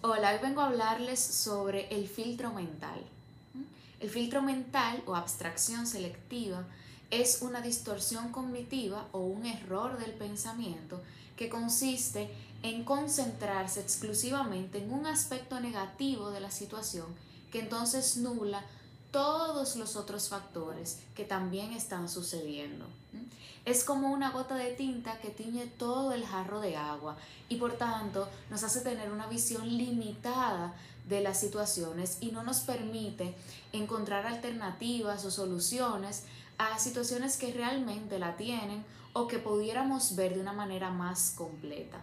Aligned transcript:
Hola, 0.00 0.30
hoy 0.30 0.38
vengo 0.40 0.60
a 0.60 0.66
hablarles 0.66 1.18
sobre 1.18 1.88
el 1.88 2.06
filtro 2.06 2.52
mental. 2.52 3.00
El 3.98 4.08
filtro 4.08 4.42
mental 4.42 5.02
o 5.06 5.16
abstracción 5.16 5.88
selectiva 5.88 6.64
es 7.10 7.42
una 7.42 7.62
distorsión 7.62 8.30
cognitiva 8.30 9.08
o 9.10 9.18
un 9.18 9.44
error 9.44 9.98
del 9.98 10.12
pensamiento 10.12 11.02
que 11.36 11.48
consiste 11.48 12.30
en 12.62 12.84
concentrarse 12.84 13.80
exclusivamente 13.80 14.78
en 14.78 14.92
un 14.92 15.04
aspecto 15.04 15.58
negativo 15.58 16.30
de 16.30 16.42
la 16.42 16.52
situación 16.52 17.06
que 17.50 17.58
entonces 17.58 18.18
nula 18.18 18.64
todos 19.10 19.76
los 19.76 19.96
otros 19.96 20.28
factores 20.28 21.00
que 21.14 21.24
también 21.24 21.72
están 21.72 22.08
sucediendo. 22.08 22.86
Es 23.64 23.84
como 23.84 24.12
una 24.12 24.30
gota 24.30 24.54
de 24.54 24.72
tinta 24.72 25.18
que 25.18 25.30
tiñe 25.30 25.66
todo 25.66 26.12
el 26.12 26.24
jarro 26.24 26.60
de 26.60 26.76
agua 26.76 27.16
y 27.48 27.56
por 27.56 27.74
tanto 27.74 28.28
nos 28.50 28.62
hace 28.62 28.80
tener 28.80 29.10
una 29.10 29.26
visión 29.26 29.68
limitada 29.68 30.74
de 31.08 31.20
las 31.20 31.40
situaciones 31.40 32.18
y 32.20 32.30
no 32.30 32.42
nos 32.42 32.60
permite 32.60 33.34
encontrar 33.72 34.26
alternativas 34.26 35.24
o 35.24 35.30
soluciones 35.30 36.24
a 36.58 36.78
situaciones 36.78 37.36
que 37.36 37.52
realmente 37.52 38.18
la 38.18 38.36
tienen 38.36 38.84
o 39.12 39.26
que 39.26 39.38
pudiéramos 39.38 40.16
ver 40.16 40.34
de 40.34 40.40
una 40.40 40.52
manera 40.52 40.90
más 40.90 41.32
completa. 41.36 41.98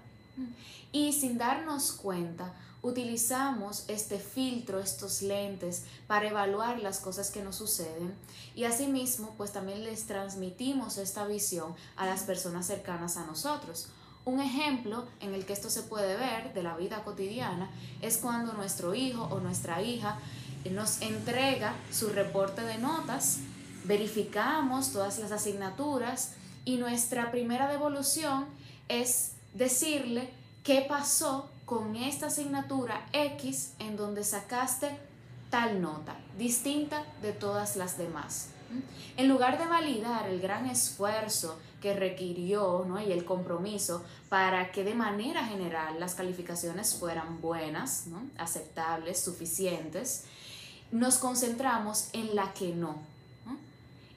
Y 0.92 1.14
sin 1.14 1.38
darnos 1.38 1.92
cuenta, 1.92 2.54
utilizamos 2.82 3.86
este 3.88 4.20
filtro, 4.20 4.80
estos 4.80 5.22
lentes 5.22 5.86
para 6.08 6.28
evaluar 6.28 6.80
las 6.80 7.00
cosas 7.00 7.32
que 7.32 7.44
nos 7.44 7.56
suceden 7.56 8.14
y 8.56 8.66
asimismo 8.66 9.34
pues 9.38 9.52
también 9.52 9.84
les 9.84 10.06
transmitimos 10.06 10.98
esta 10.98 11.26
visión 11.26 11.74
a 11.96 12.06
las 12.06 12.24
personas 12.24 12.68
cercanas 12.68 13.18
a 13.18 13.26
nosotros. 13.26 13.90
Un 14.24 14.40
ejemplo 14.40 15.06
en 15.20 15.34
el 15.34 15.46
que 15.46 15.54
esto 15.54 15.70
se 15.70 15.84
puede 15.84 16.16
ver 16.16 16.54
de 16.54 16.64
la 16.64 16.78
vida 16.78 17.04
cotidiana 17.04 17.70
es 18.02 18.18
cuando 18.18 18.54
nuestro 18.54 18.94
hijo 18.96 19.24
o 19.32 19.40
nuestra 19.40 19.82
hija 19.82 20.20
nos 20.72 21.02
entrega 21.02 21.76
su 21.92 22.10
reporte 22.10 22.62
de 22.62 22.78
notas, 22.78 23.40
verificamos 23.84 24.92
todas 24.92 25.20
las 25.20 25.32
asignaturas 25.32 26.34
y 26.66 26.78
nuestra 26.78 27.32
primera 27.32 27.68
devolución 27.68 28.46
es 28.90 29.35
decirle 29.56 30.30
qué 30.64 30.86
pasó 30.88 31.50
con 31.66 31.96
esta 31.96 32.28
asignatura 32.28 33.08
X 33.12 33.74
en 33.80 33.98
donde 33.98 34.24
sacaste 34.24 34.90
tal 35.50 35.82
nota, 35.82 36.16
distinta 36.38 37.04
de 37.22 37.32
todas 37.32 37.76
las 37.76 37.98
demás. 37.98 38.50
En 39.18 39.30
lugar 39.30 39.58
de 39.58 39.66
validar 39.66 40.28
el 40.28 40.42
gran 40.42 40.66
esfuerzo 40.66 41.58
que 41.82 41.94
requirió 41.94 42.84
¿no? 42.86 43.02
y 43.02 43.12
el 43.12 43.26
compromiso 43.26 44.04
para 44.28 44.72
que 44.72 44.84
de 44.84 44.96
manera 44.96 45.46
general 45.46 46.00
las 46.00 46.16
calificaciones 46.16 46.96
fueran 46.96 47.42
buenas, 47.42 48.08
¿no? 48.08 48.22
aceptables, 48.38 49.24
suficientes, 49.24 50.26
nos 50.92 51.18
concentramos 51.18 52.10
en 52.14 52.36
la 52.36 52.54
que 52.54 52.74
no. 52.74 52.98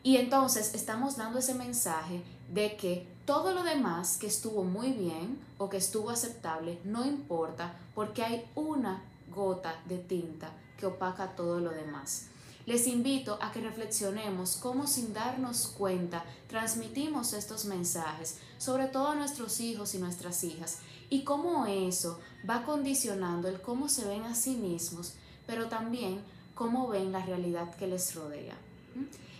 Y 0.02 0.16
entonces 0.16 0.74
estamos 0.74 1.16
dando 1.16 1.38
ese 1.38 1.54
mensaje 1.54 2.22
de 2.52 2.76
que 2.76 3.06
todo 3.26 3.52
lo 3.52 3.62
demás 3.62 4.16
que 4.16 4.26
estuvo 4.26 4.64
muy 4.64 4.92
bien 4.92 5.38
o 5.58 5.68
que 5.68 5.76
estuvo 5.76 6.10
aceptable 6.10 6.78
no 6.84 7.04
importa 7.04 7.74
porque 7.94 8.22
hay 8.22 8.44
una 8.54 9.02
gota 9.34 9.78
de 9.86 9.98
tinta 9.98 10.50
que 10.78 10.86
opaca 10.86 11.34
todo 11.36 11.60
lo 11.60 11.70
demás. 11.70 12.28
Les 12.64 12.86
invito 12.86 13.38
a 13.40 13.50
que 13.50 13.60
reflexionemos 13.60 14.56
cómo 14.56 14.86
sin 14.86 15.14
darnos 15.14 15.68
cuenta 15.68 16.24
transmitimos 16.48 17.32
estos 17.32 17.64
mensajes, 17.64 18.38
sobre 18.58 18.88
todo 18.88 19.08
a 19.08 19.14
nuestros 19.14 19.60
hijos 19.60 19.94
y 19.94 19.98
nuestras 19.98 20.44
hijas, 20.44 20.78
y 21.08 21.24
cómo 21.24 21.64
eso 21.66 22.20
va 22.48 22.64
condicionando 22.64 23.48
el 23.48 23.62
cómo 23.62 23.88
se 23.88 24.06
ven 24.06 24.24
a 24.24 24.34
sí 24.34 24.56
mismos, 24.56 25.14
pero 25.46 25.68
también 25.68 26.20
cómo 26.54 26.88
ven 26.88 27.10
la 27.10 27.24
realidad 27.24 27.74
que 27.74 27.86
les 27.86 28.14
rodea. 28.14 28.56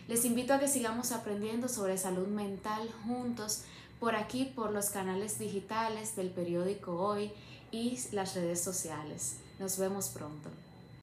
Les 0.09 0.25
invito 0.25 0.55
a 0.55 0.59
que 0.59 0.69
sigamos 0.69 1.13
aprendiendo 1.13 1.69
sobre 1.69 1.99
salud 1.99 2.29
mental 2.29 2.89
juntos 3.07 3.63
por 4.01 4.15
aquí, 4.15 4.53
por 4.55 4.73
los 4.73 4.91
canales 4.91 5.39
digitales 5.39 6.17
del 6.17 6.31
periódico 6.31 6.93
Hoy 6.93 7.33
y 7.71 7.99
las 8.13 8.35
redes 8.35 8.63
sociales. 8.63 9.37
Nos 9.59 9.79
vemos 9.79 10.09
pronto. 10.09 10.49